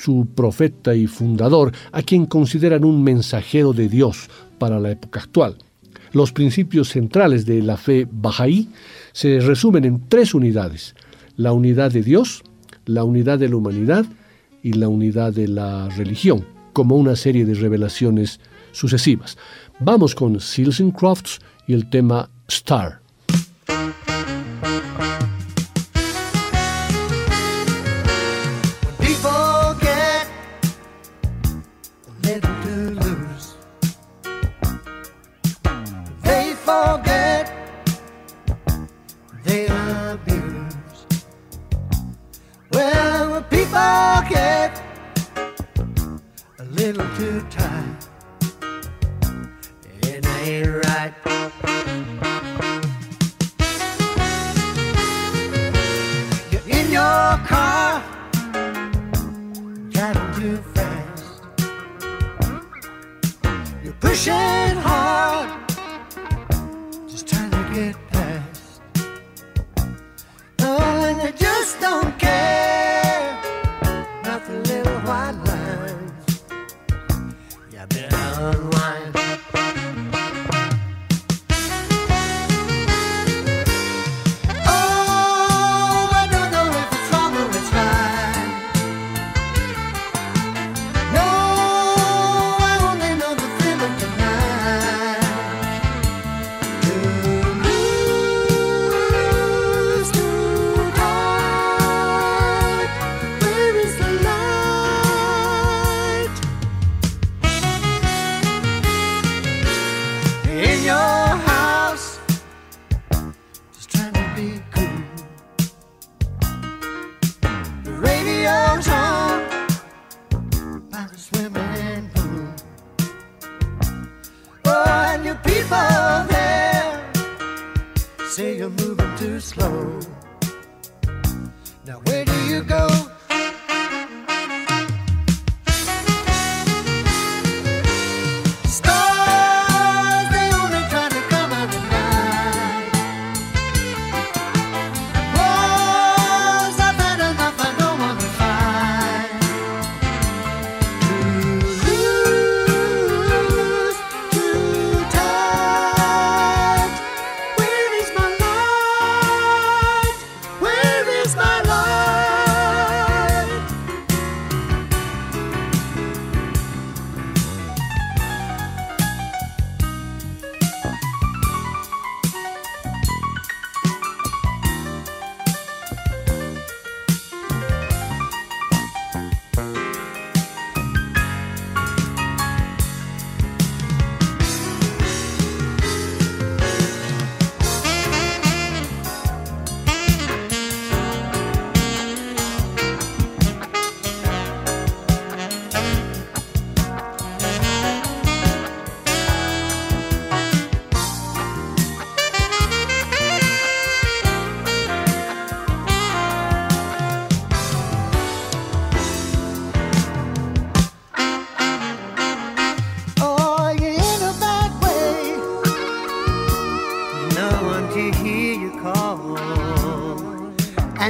[0.00, 4.28] su profeta y fundador, a quien consideran un mensajero de Dios
[4.58, 5.56] para la época actual.
[6.12, 8.68] Los principios centrales de la fe bahá'í
[9.12, 10.94] se resumen en tres unidades,
[11.36, 12.42] la unidad de Dios,
[12.86, 14.06] la unidad de la humanidad
[14.62, 18.40] y la unidad de la religión, como una serie de revelaciones
[18.72, 19.36] sucesivas.
[19.80, 23.07] Vamos con Seals Crofts y el tema Star.
[32.28, 33.07] head to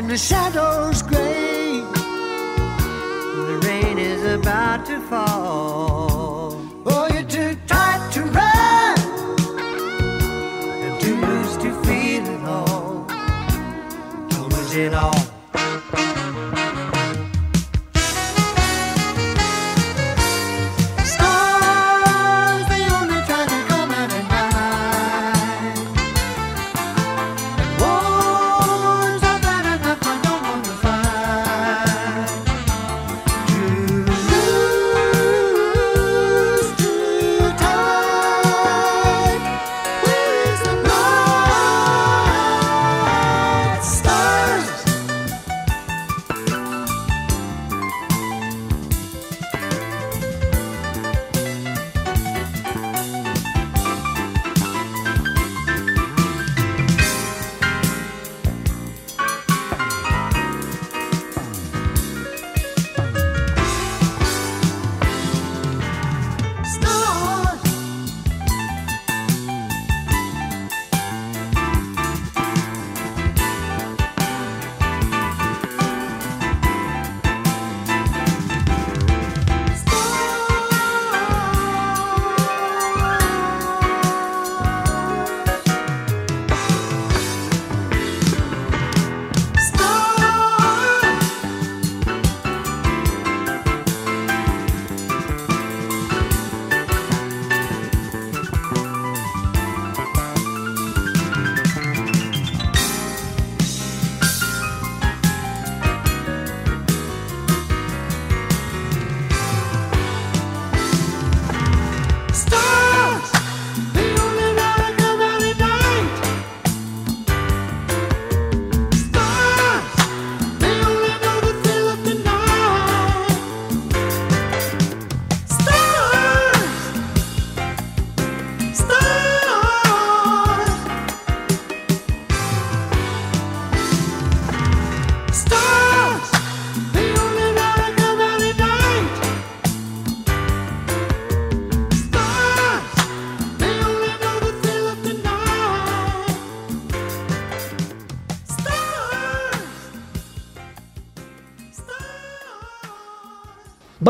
[0.09, 0.48] the shadows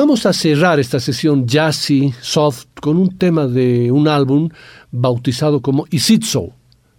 [0.08, 4.48] Vamos a cerrar esta sesión jazzy, soft, con un tema de un álbum
[4.90, 6.54] bautizado como Is It So,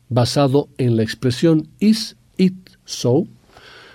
[0.09, 2.53] basado en la expresión Is It
[2.85, 3.25] So,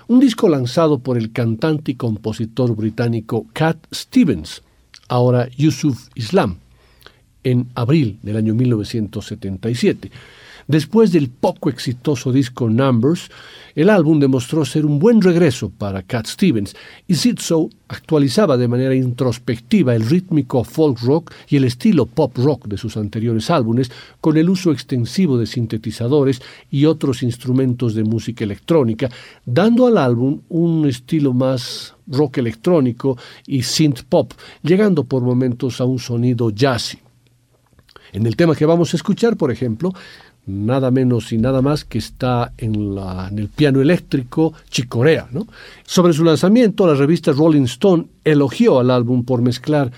[0.08, 4.64] un disco lanzado por el cantante y compositor británico Cat Stevens,
[5.06, 6.56] ahora Yusuf Islam,
[7.44, 10.10] en abril del año 1977.
[10.66, 13.30] Después del poco exitoso disco Numbers,
[13.74, 16.74] el álbum demostró ser un buen regreso para Cat Stevens
[17.06, 22.36] y Sid So actualizaba de manera introspectiva el rítmico folk rock y el estilo pop
[22.36, 23.90] rock de sus anteriores álbumes
[24.20, 26.40] con el uso extensivo de sintetizadores
[26.70, 29.10] y otros instrumentos de música electrónica,
[29.44, 35.84] dando al álbum un estilo más rock electrónico y synth pop, llegando por momentos a
[35.84, 36.98] un sonido jazzy.
[38.12, 39.92] En el tema que vamos a escuchar, por ejemplo,
[40.46, 45.28] nada menos y nada más que está en, la, el piano eléctrico Chicorea.
[45.84, 49.90] Sobre su lanzamiento, la revista Rolling Stone elogió al álbum por mezclar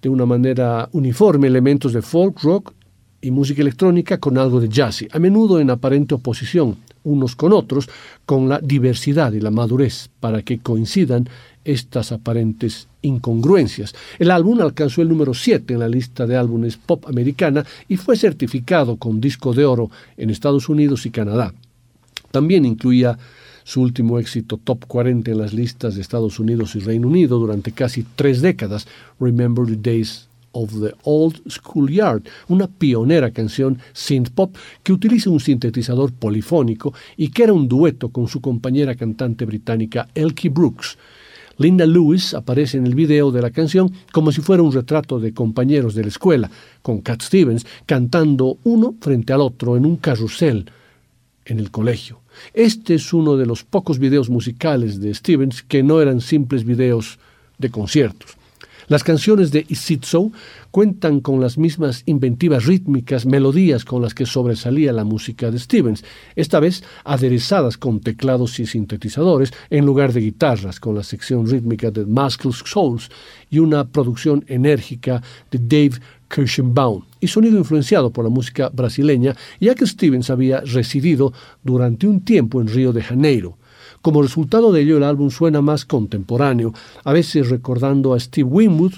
[0.00, 2.72] de una manera uniforme elementos de folk rock
[3.20, 7.88] y música electrónica con algo de jazz, a menudo en aparente oposición unos con otros,
[8.26, 11.28] con la diversidad y la madurez para que coincidan
[11.64, 13.94] estas aparentes incongruencias.
[14.18, 18.16] El álbum alcanzó el número 7 en la lista de álbumes pop americana y fue
[18.16, 21.52] certificado con disco de oro en Estados Unidos y Canadá.
[22.30, 23.18] También incluía
[23.64, 27.72] su último éxito top 40 en las listas de Estados Unidos y Reino Unido durante
[27.72, 28.86] casi tres décadas,
[29.20, 35.40] Remember the Days of the Old Schoolyard, una pionera canción synth pop que utiliza un
[35.40, 40.98] sintetizador polifónico y que era un dueto con su compañera cantante británica Elkie Brooks.
[41.62, 45.32] Linda Lewis aparece en el video de la canción como si fuera un retrato de
[45.32, 46.50] compañeros de la escuela,
[46.82, 50.68] con Cat Stevens cantando uno frente al otro en un carrusel
[51.44, 52.20] en el colegio.
[52.52, 57.20] Este es uno de los pocos videos musicales de Stevens que no eran simples videos
[57.58, 58.36] de conciertos.
[58.92, 59.64] Las canciones de
[60.02, 60.32] So
[60.70, 66.04] cuentan con las mismas inventivas rítmicas, melodías con las que sobresalía la música de Stevens,
[66.36, 71.90] esta vez aderezadas con teclados y sintetizadores en lugar de guitarras, con la sección rítmica
[71.90, 73.08] de Muscles Souls
[73.48, 79.74] y una producción enérgica de Dave Kirschenbaum y sonido influenciado por la música brasileña, ya
[79.74, 81.32] que Stevens había residido
[81.62, 83.56] durante un tiempo en Río de Janeiro.
[84.02, 86.74] Como resultado de ello, el álbum suena más contemporáneo,
[87.04, 88.94] a veces recordando a Steve Winwood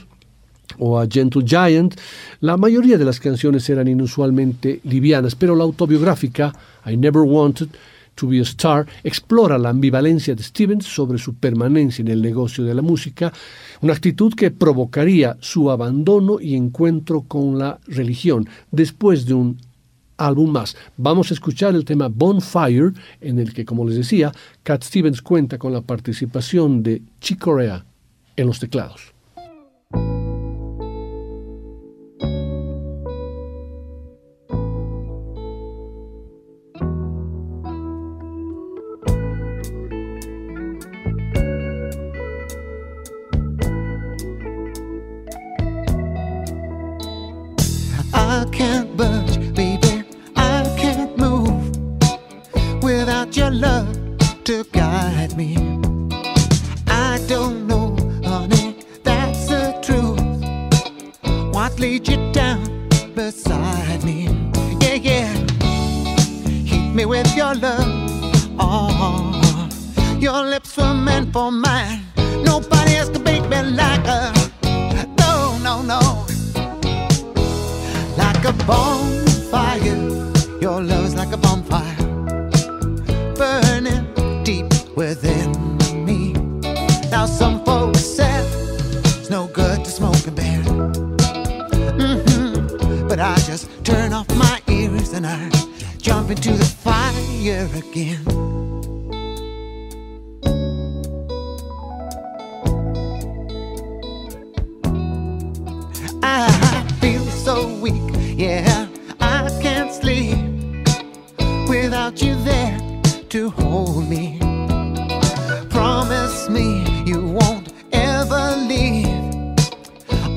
[0.79, 1.95] o a Gentle Giant.
[2.41, 6.55] La mayoría de las canciones eran inusualmente livianas, pero la autobiográfica
[6.87, 7.69] I Never Wanted
[8.15, 12.65] to Be a Star explora la ambivalencia de Stevens sobre su permanencia en el negocio
[12.65, 13.31] de la música,
[13.83, 19.59] una actitud que provocaría su abandono y encuentro con la religión después de un
[20.17, 20.77] álbum más.
[20.97, 25.59] Vamos a escuchar el tema Bonfire, en el que, como les decía, Cat Stevens cuenta
[25.59, 27.85] con la participación de Chick Corea
[28.37, 29.14] en los teclados.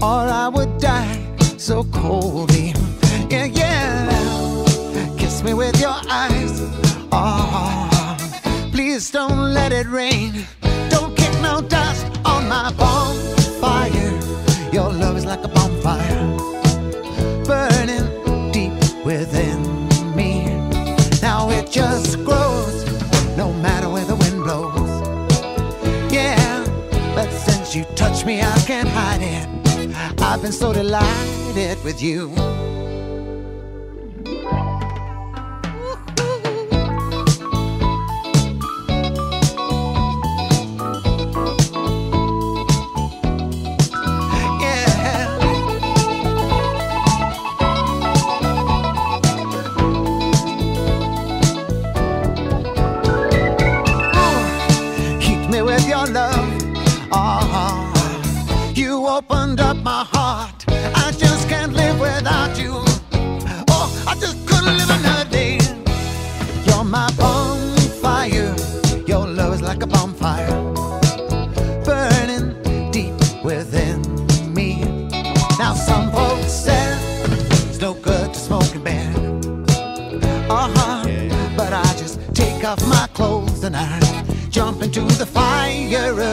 [0.02, 1.18] or I would die
[1.58, 2.74] so coldly.
[3.30, 4.66] Yeah, yeah.
[5.18, 6.62] Kiss me with your eyes.
[7.12, 8.18] Oh,
[8.72, 10.46] please don't let it rain.
[10.90, 14.12] Don't kick no dust on my bonfire.
[14.72, 16.37] Your love is like a bonfire.
[30.38, 32.32] I've been so delighted with you.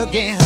[0.05, 0.44] again.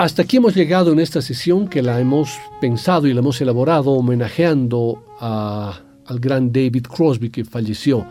[0.00, 3.90] Hasta aquí hemos llegado en esta sesión que la hemos pensado y la hemos elaborado
[3.90, 8.06] homenajeando al gran David Crosby que falleció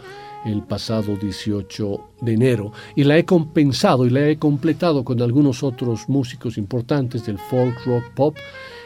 [0.46, 5.64] el pasado 18 de enero y la he compensado y la he completado con algunos
[5.64, 8.38] otros músicos importantes del folk rock pop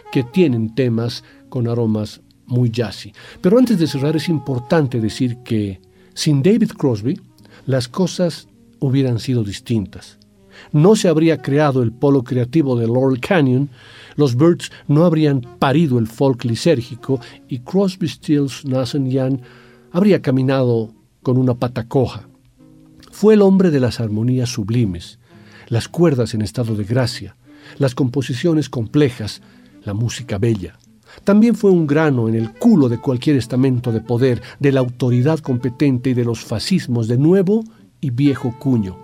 [0.10, 3.12] que tienen temas con aromas muy jazzy.
[3.42, 5.82] Pero antes de cerrar es importante decir que
[6.14, 7.20] sin David Crosby
[7.66, 8.48] las cosas
[8.80, 10.23] hubieran sido distintas
[10.74, 13.70] no se habría creado el polo creativo de Laurel Canyon,
[14.16, 19.40] los Birds no habrían parido el folk lisérgico y Crosby, Stills, Nash Young
[19.92, 22.28] habría caminado con una pata coja.
[23.12, 25.20] Fue el hombre de las armonías sublimes,
[25.68, 27.36] las cuerdas en estado de gracia,
[27.78, 29.42] las composiciones complejas,
[29.84, 30.78] la música bella.
[31.24, 35.40] También fue un grano en el culo de cualquier estamento de poder, de la autoridad
[35.40, 37.64] competente y de los fascismos de nuevo
[38.02, 39.03] y viejo cuño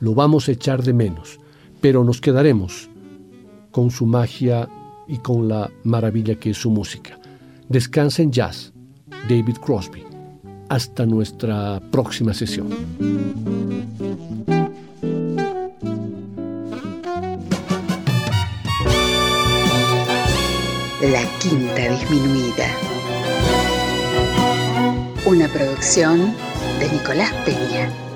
[0.00, 1.38] lo vamos a echar de menos,
[1.80, 2.88] pero nos quedaremos
[3.70, 4.68] con su magia
[5.06, 7.18] y con la maravilla que es su música.
[7.68, 8.72] Descansa en jazz,
[9.28, 10.04] David Crosby.
[10.68, 12.68] Hasta nuestra próxima sesión.
[21.02, 22.68] La Quinta Disminuida.
[25.26, 26.32] Una producción
[26.78, 28.09] de Nicolás Peña.